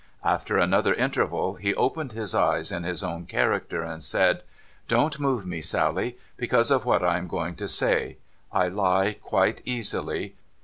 [0.23, 5.45] After another interval, he opened his eyes in his own character, and said:* Don't move
[5.45, 8.17] me, Sally, because of what I am going to say;
[8.51, 10.35] I lie quite easily.